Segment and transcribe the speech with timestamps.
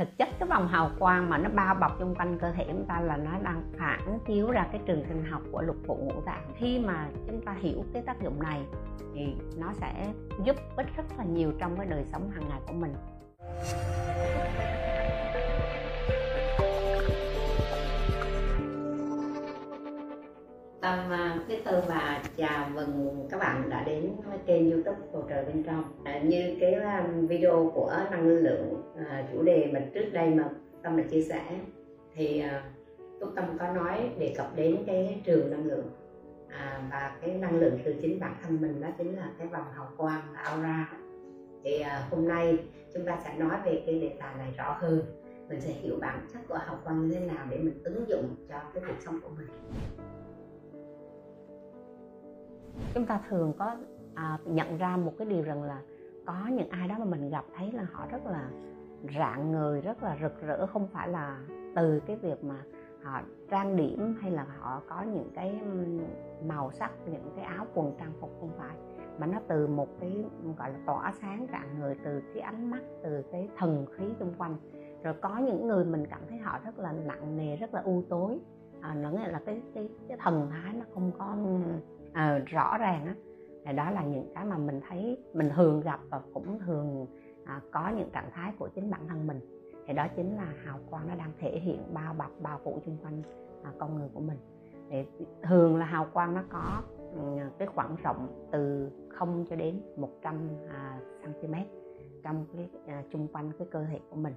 [0.00, 2.86] thực chất cái vòng hào quang mà nó bao bọc xung quanh cơ thể chúng
[2.86, 6.20] ta là nó đang phản chiếu ra cái trường sinh học của lục phủ ngũ
[6.20, 6.42] tạng.
[6.56, 8.60] Khi mà chúng ta hiểu cái tác dụng này
[9.14, 10.12] thì nó sẽ
[10.44, 12.94] giúp ích rất là nhiều trong cái đời sống hàng ngày của mình.
[20.90, 25.24] Tâm ờ, cái từ và chào mừng các bạn đã đến với kênh youtube bầu
[25.28, 25.84] trời bên trong.
[26.04, 30.44] À, như cái ờ, video của năng lượng à, chủ đề mình trước đây mà
[30.82, 31.42] Tâm đã chia sẻ
[32.14, 32.62] thì à,
[33.20, 35.90] Túc Tâm có nói đề cập đến cái trường năng lượng
[36.48, 39.72] à, và cái năng lượng từ chính bản thân mình đó chính là cái vòng
[39.74, 40.92] hào quang là aura.
[41.64, 42.58] Thì à, hôm nay
[42.94, 45.02] chúng ta sẽ nói về cái đề tài này rõ hơn.
[45.48, 48.36] Mình sẽ hiểu bản chất của hào quang như thế nào để mình ứng dụng
[48.48, 49.46] cho cái cuộc sống của mình
[52.94, 53.76] chúng ta thường có
[54.14, 55.82] à, nhận ra một cái điều rằng là
[56.26, 58.50] có những ai đó mà mình gặp thấy là họ rất là
[59.18, 61.40] rạng người rất là rực rỡ không phải là
[61.76, 62.62] từ cái việc mà
[63.02, 63.20] họ
[63.50, 65.60] trang điểm hay là họ có những cái
[66.46, 68.76] màu sắc những cái áo quần trang phục không phải.
[69.18, 70.24] Mà nó từ một cái
[70.58, 74.34] gọi là tỏa sáng rạng người từ cái ánh mắt từ cái thần khí xung
[74.38, 74.56] quanh.
[75.02, 78.02] Rồi có những người mình cảm thấy họ rất là nặng nề rất là u
[78.08, 78.40] tối.
[78.80, 81.36] À, nó nghĩa là cái cái cái thần thái nó không có
[82.12, 83.14] à, rõ ràng á
[83.64, 87.06] thì đó là những cái mà mình thấy mình thường gặp và cũng thường
[87.44, 89.40] à, có những trạng thái của chính bản thân mình.
[89.86, 92.96] Thì đó chính là hào quang nó đang thể hiện bao bọc bao phủ xung
[93.02, 93.22] quanh
[93.62, 94.38] à, con người của mình.
[94.90, 95.04] Thì
[95.42, 96.82] thường là hào quang nó có
[97.14, 97.20] ừ,
[97.58, 101.54] cái khoảng rộng từ 0 cho đến 100 à, cm
[102.24, 104.34] trong cái à, chung quanh cái cơ thể của mình.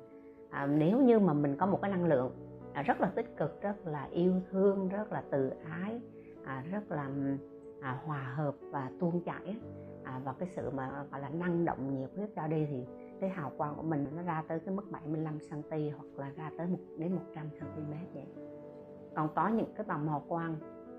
[0.50, 2.32] À, nếu như mà mình có một cái năng lượng
[2.74, 6.02] à, rất là tích cực rất là yêu thương rất là từ ái
[6.46, 7.38] à, rất là ừ,
[7.84, 9.56] à, hòa hợp và tuôn chảy
[10.04, 12.86] à, và cái sự mà gọi là năng động nhiệt huyết ra đi thì
[13.22, 16.52] cái hào quang của mình nó ra tới cái mức 75 cm hoặc là ra
[16.58, 18.26] tới 1 đến 100 cm vậy.
[19.16, 20.56] Còn có những cái vòng hào quang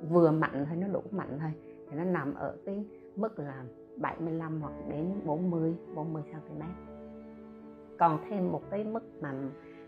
[0.09, 1.51] vừa mạnh thôi nó đủ mạnh thôi
[1.91, 2.87] thì nó nằm ở cái
[3.17, 3.65] mức là
[3.97, 6.61] 75 hoặc đến 40 40 cm
[7.99, 9.35] còn thêm một cái mức mà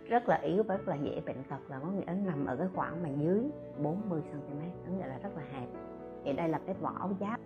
[0.09, 2.69] rất là yếu và rất là dễ bệnh tật là có nghĩa nằm ở cái
[2.75, 3.51] khoảng mà dưới
[3.83, 5.69] 40 cm có nghĩa là rất là hẹp
[6.26, 7.41] thì đây là cái vỏ áo giáp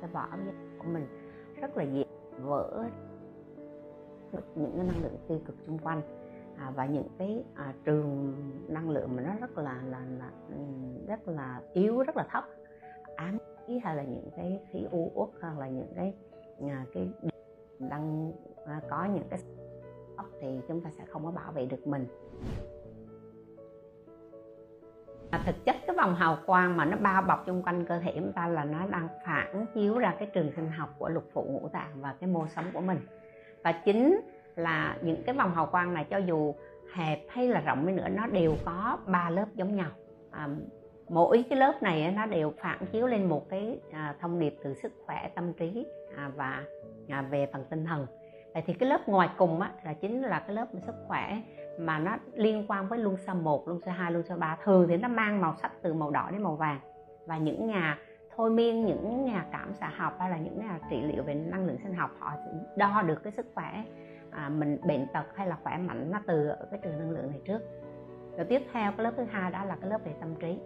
[0.00, 1.06] cái vỏ áo giáp của mình.
[1.60, 2.04] Rất là dễ
[2.40, 2.84] vỡ
[4.54, 6.02] những cái năng lượng tiêu cực xung quanh.
[6.56, 8.34] À, và những cái à, trường
[8.68, 10.30] năng lượng mà nó rất là là, là
[11.06, 12.44] rất là yếu rất là thấp.
[13.16, 16.14] Ám khí hay là những cái khí u uất hoặc là những cái
[16.68, 17.08] à, cái
[17.78, 18.32] đang
[18.66, 19.40] à, có những cái
[20.40, 22.06] thì chúng ta sẽ không có bảo vệ được mình
[25.46, 28.32] thực chất cái vòng hào quang mà nó bao bọc xung quanh cơ thể chúng
[28.32, 31.68] ta là nó đang phản chiếu ra cái trường sinh học của lục phủ ngũ
[31.68, 32.98] tạng và cái mô sống của mình.
[33.62, 34.20] Và chính
[34.56, 36.54] là những cái vòng hào quang này cho dù
[36.94, 39.90] hẹp hay là rộng đi nữa nó đều có ba lớp giống nhau.
[40.30, 40.48] À,
[41.08, 44.74] mỗi cái lớp này nó đều phản chiếu lên một cái à, thông điệp từ
[44.74, 46.64] sức khỏe tâm trí à, và
[47.08, 48.06] à, về phần tinh thần.
[48.54, 51.40] Vậy thì cái lớp ngoài cùng á, là chính là cái lớp sức khỏe
[51.78, 54.88] mà nó liên quan với luân xa 1, luân xa 2, luân xa 3 thường
[54.88, 56.80] thì nó mang màu sắc từ màu đỏ đến màu vàng.
[57.26, 57.98] Và những nhà
[58.36, 61.66] thôi miên những nhà cảm xạ học hay là những nhà trị liệu về năng
[61.66, 63.84] lượng sinh học họ sẽ đo được cái sức khỏe
[64.30, 67.30] à, mình bệnh tật hay là khỏe mạnh nó từ ở cái trường năng lượng
[67.30, 67.62] này trước.
[68.36, 70.58] Rồi tiếp theo cái lớp thứ hai đó là cái lớp về tâm trí.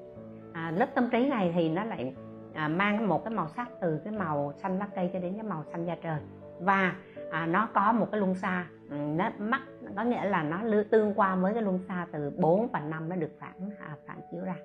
[0.53, 2.15] À, lớp tâm trí này thì nó lại
[2.55, 5.43] à, mang một cái màu sắc từ cái màu xanh lá cây cho đến cái
[5.43, 6.21] màu xanh da trời.
[6.61, 6.95] Và
[7.31, 9.63] à, nó có một cái luân xa ừ, nó mắt
[9.97, 13.17] có nghĩa là nó tương quan với cái luân xa từ 4 và 5 nó
[13.17, 14.57] được phản à, phản chiếu ra.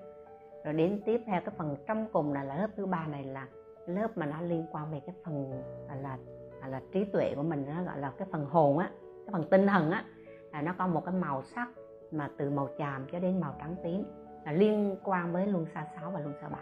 [0.63, 3.47] Rồi đến tiếp theo cái phần trong cùng này là lớp thứ ba này là
[3.87, 6.17] lớp mà nó liên quan về cái phần là
[6.61, 8.89] là, là trí tuệ của mình nó gọi là cái phần hồn á
[9.25, 10.05] cái phần tinh thần á.
[10.51, 11.67] Là nó có một cái màu sắc
[12.11, 14.03] mà từ màu tràm cho đến màu trắng tím
[14.45, 16.61] là liên quan với luân xa 6 và luân xa 7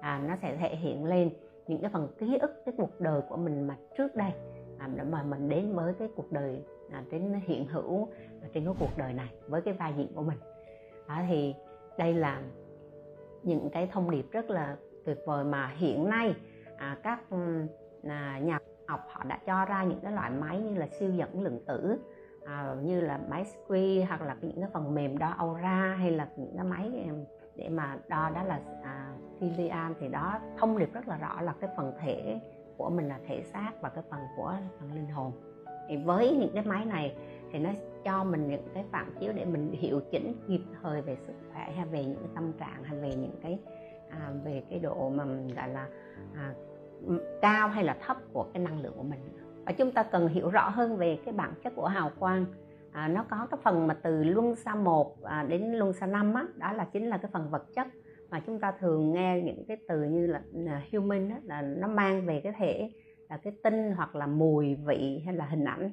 [0.00, 1.30] à, nó sẽ thể hiện lên
[1.66, 4.32] những cái phần ký ức cái cuộc đời của mình mà trước đây
[4.78, 6.62] à, để mà mình đến với cái cuộc đời
[6.92, 7.04] à,
[7.46, 8.08] hiện hữu
[8.54, 10.38] trên cái cuộc đời này với cái vai diễn của mình.
[11.06, 11.54] À, thì
[11.98, 12.42] đây là
[13.42, 16.34] những cái thông điệp rất là tuyệt vời mà hiện nay
[16.76, 17.20] à, các
[18.08, 21.42] à, nhà học họ đã cho ra những cái loại máy như là siêu dẫn
[21.42, 21.98] lượng tử
[22.44, 26.28] à, như là máy Squee hoặc là những cái phần mềm đo aura hay là
[26.36, 27.08] những cái máy
[27.56, 31.54] để mà đo đó là à, Kilian thì đó thông điệp rất là rõ là
[31.60, 32.40] cái phần thể
[32.76, 35.32] của mình là thể xác và cái phần của phần linh hồn
[35.88, 37.14] thì với những cái máy này
[37.52, 37.70] thì nó
[38.04, 41.72] cho mình những cái phản chiếu để mình hiệu chỉnh kịp thời về sức khỏe
[41.76, 43.58] hay về những cái tâm trạng hay về những cái
[44.10, 45.88] à, về cái độ mà mình gọi là
[46.34, 46.54] à,
[47.42, 49.20] cao hay là thấp của cái năng lượng của mình.
[49.66, 52.44] Và chúng ta cần hiểu rõ hơn về cái bản chất của hào quang.
[52.92, 56.34] À, nó có cái phần mà từ luân xa 1 à, đến luân xa 5
[56.34, 57.86] á, đó là chính là cái phần vật chất.
[58.30, 61.88] Mà chúng ta thường nghe những cái từ như là, là human đó, là nó
[61.88, 62.90] mang về cái thể
[63.30, 65.90] là cái tinh hoặc là mùi vị hay là hình ảnh.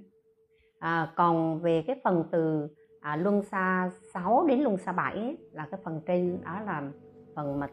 [0.80, 2.68] À, còn về cái phần từ
[3.00, 6.92] à, luân xa 6 đến luân xa 7 ấy, là cái phần trên đó là
[7.36, 7.68] phần mà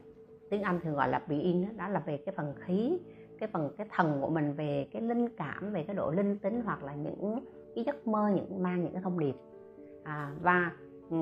[0.50, 2.99] tiếng Anh thường gọi là being đó, đó là về cái phần khí
[3.43, 6.62] cái phần cái thần của mình về cái linh cảm về cái độ linh tính
[6.65, 7.44] hoặc là những
[7.75, 9.35] cái giấc mơ những mang những cái thông điệp.
[10.05, 10.73] À, và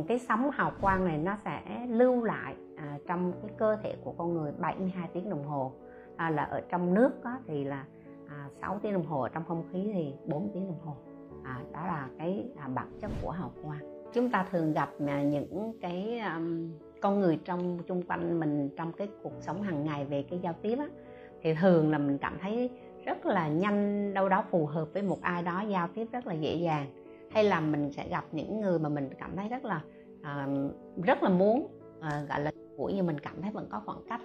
[0.09, 4.13] cái sóng hào quang này nó sẽ lưu lại à, trong cái cơ thể của
[4.19, 5.73] con người 72 tiếng đồng hồ.
[6.17, 7.85] À, là ở trong nước đó, thì là
[8.31, 10.97] à, 6 tiếng đồng hồ trong không khí thì 4 tiếng đồng hồ.
[11.45, 14.05] À, đó là cái à, bản chất của hào quang.
[14.13, 18.93] Chúng ta thường gặp à, những cái um, con người trong chung quanh mình trong
[18.93, 20.87] cái cuộc sống hàng ngày về cái giao tiếp á,
[21.43, 22.71] thì thường là mình cảm thấy
[23.05, 26.35] rất là nhanh đâu đó phù hợp với một ai đó giao tiếp rất là
[26.35, 26.87] dễ dàng.
[27.31, 29.83] Hay là mình sẽ gặp những người mà mình cảm thấy rất là
[30.23, 30.49] à,
[31.05, 31.67] rất là muốn
[32.01, 34.21] à, gọi là của như mình cảm thấy vẫn có khoảng cách.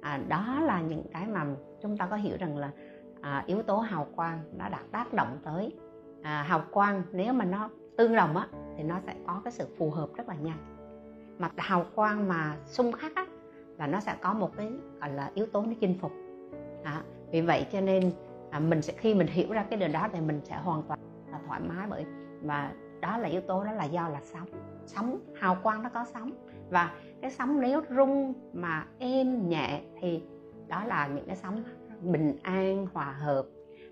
[0.00, 1.46] À, đó là những cái mà
[1.82, 2.70] chúng ta có hiểu rằng là
[3.22, 5.76] à, yếu tố hào quang nó đã tác động tới.
[6.22, 8.46] À, hào quang nếu mà nó tương đồng á
[8.76, 10.58] thì nó sẽ có cái sự phù hợp rất là nhanh.
[11.38, 13.26] Mà hào quang mà xung khắc á
[13.78, 16.12] là nó sẽ có một cái gọi là yếu tố nó chinh phục.
[16.84, 18.12] À, vì vậy cho nên
[18.50, 21.00] à, mình sẽ khi mình hiểu ra cái điều đó thì mình sẽ hoàn toàn
[21.32, 22.04] là thoải mái bởi
[22.42, 24.48] và đó là yếu tố đó là do là sóng.
[24.86, 26.30] Sóng hào quang nó có sóng.
[26.70, 26.92] Và
[27.22, 30.22] cái sóng nếu rung mà êm nhẹ thì
[30.68, 31.64] đó là những cái sóng
[32.02, 33.46] bình an hòa hợp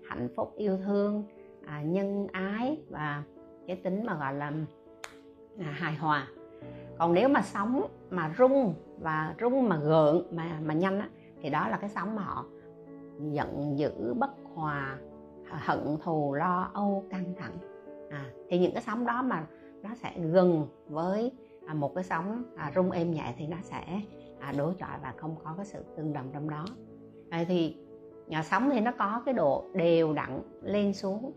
[0.09, 1.23] hạnh phúc yêu thương
[1.65, 3.23] à, nhân ái và
[3.67, 4.53] cái tính mà gọi là
[5.59, 6.27] à, hài hòa.
[6.97, 11.09] Còn nếu mà sóng mà rung và rung mà gợn mà mà nhanh á,
[11.41, 12.45] thì đó là cái sóng mà họ
[13.31, 14.97] giận dữ bất hòa
[15.49, 17.57] hận thù lo âu căng thẳng.
[18.09, 19.45] À, thì những cái sóng đó mà
[19.83, 21.31] nó sẽ gần với
[21.67, 24.01] à, một cái sóng à, rung êm nhẹ thì nó sẽ
[24.39, 26.65] à, đối chọi và không có cái sự tương đồng trong đó.
[27.29, 27.77] À, thì
[28.27, 31.31] nhà sóng thì nó có cái độ đều đặn lên xuống.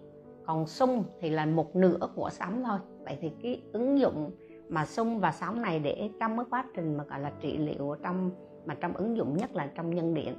[0.46, 2.78] Còn sung thì là một nửa của sóng thôi.
[3.04, 4.30] Vậy thì cái ứng dụng
[4.68, 7.96] mà sung và sóng này để trong cái quá trình mà gọi là trị liệu
[8.02, 8.30] trong
[8.66, 10.34] mà trong ứng dụng nhất là trong nhân điện.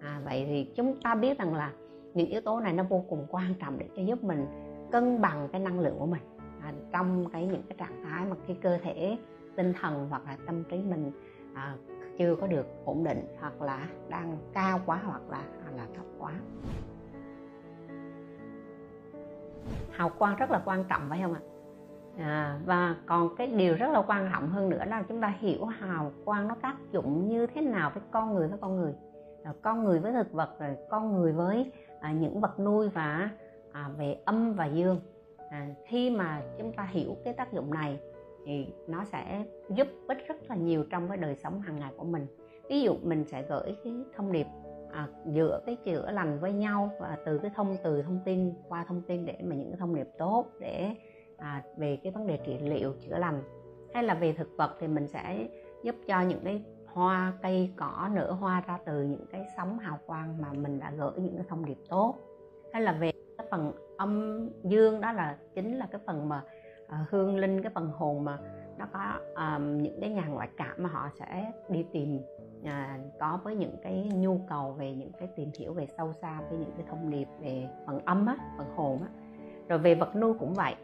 [0.00, 1.72] À, vậy thì chúng ta biết rằng là
[2.14, 4.46] những yếu tố này nó vô cùng quan trọng để cho giúp mình
[4.92, 6.22] cân bằng cái năng lượng của mình.
[6.62, 9.16] À, trong cái những cái trạng thái mà cái cơ thể
[9.56, 11.10] tinh thần hoặc là tâm trí mình
[11.54, 11.76] à,
[12.18, 16.04] chưa có được ổn định hoặc là đang cao quá hoặc là hoặc là thấp
[16.18, 16.32] quá.
[19.90, 21.40] Hào quang rất là quan trọng phải không ạ?
[22.18, 25.64] À, và còn cái điều rất là quan trọng hơn nữa là chúng ta hiểu
[25.64, 28.94] hào quang nó tác dụng như thế nào với con người với con người.
[29.44, 33.30] À, con người với thực vật rồi con người với à, những vật nuôi và
[33.72, 35.00] à, về âm và dương.
[35.50, 38.00] À, khi mà chúng ta hiểu cái tác dụng này
[38.48, 42.04] thì nó sẽ giúp ích rất là nhiều trong cái đời sống hàng ngày của
[42.04, 42.26] mình.
[42.68, 44.46] Ví dụ mình sẽ gửi cái thông điệp
[44.92, 48.84] à, giữa cái chữa lành với nhau và từ cái thông từ thông tin qua
[48.88, 50.94] thông tin để mà những cái thông điệp tốt để
[51.36, 53.42] à, về cái vấn đề trị liệu chữa lành.
[53.94, 55.48] Hay là về thực vật thì mình sẽ
[55.82, 59.98] giúp cho những cái hoa cây cỏ nở hoa ra từ những cái sóng hào
[60.06, 62.14] quang mà mình đã gửi những cái thông điệp tốt.
[62.72, 66.42] Hay là về cái phần âm dương đó là chính là cái phần mà
[66.88, 68.38] uh, hương linh cái phần hồn mà
[68.78, 72.20] nó có um, những cái nhà ngoại cảm mà họ sẽ đi tìm
[72.62, 72.68] uh,
[73.20, 76.58] có với những cái nhu cầu về những cái tìm hiểu về sâu xa với
[76.58, 79.08] những cái thông điệp về phần âm á phần hồn á.
[79.68, 80.74] Rồi về vật nuôi cũng vậy.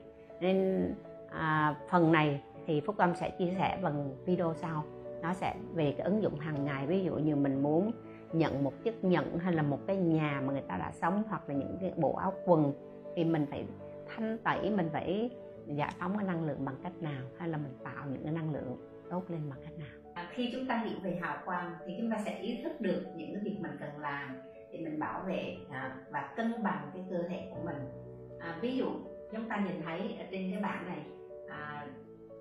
[0.40, 0.88] Nên
[1.31, 4.85] à, phần này thì phúc âm sẽ chia sẻ bằng video sau.
[5.23, 7.93] Nó sẽ về cái ứng dụng hàng ngày ví dụ như mình muốn
[8.33, 11.43] nhận một chiếc nhận hay là một cái nhà mà người ta đã sống hoặc
[11.49, 12.73] là những cái bộ áo quần
[13.14, 13.67] thì mình phải
[14.07, 15.31] thanh tẩy mình phải
[15.66, 18.52] giải phóng cái năng lượng bằng cách nào hay là mình tạo những cái năng
[18.52, 18.76] lượng
[19.11, 19.88] tốt lên bằng cách nào?
[20.14, 23.04] À, khi chúng ta hiểu về hào quang thì chúng ta sẽ ý thức được
[23.16, 24.37] những cái việc mình cần làm
[24.73, 27.76] để mình bảo vệ à, và cân bằng cái cơ thể của mình.
[28.40, 28.87] À, ví dụ
[29.33, 31.04] chúng ta nhìn thấy ở trên cái bảng này
[31.49, 31.87] à,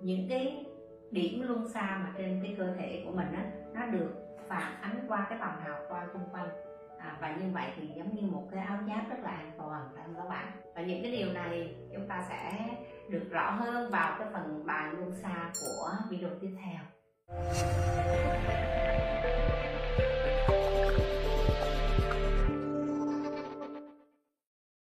[0.02, 0.66] những cái
[1.10, 4.14] điểm luân xa mà trên cái cơ thể của mình á nó được
[4.48, 6.48] phản ánh qua cái vòng hào quang xung quanh.
[6.98, 9.88] À, và như vậy thì giống như một cái áo giáp rất là an toàn
[9.94, 10.46] phải không các bạn?
[10.74, 12.68] Và những cái điều này chúng ta sẽ
[13.08, 16.80] được rõ hơn vào cái phần bài luân xa của video tiếp theo.